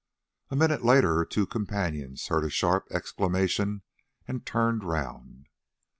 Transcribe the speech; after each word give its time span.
A 0.49 0.55
minute 0.55 0.83
later 0.83 1.13
her 1.17 1.25
two 1.25 1.45
companions 1.45 2.25
heard 2.25 2.43
a 2.43 2.49
sharp 2.49 2.87
exclamation 2.89 3.83
and 4.27 4.43
turned 4.47 4.83
round. 4.83 5.45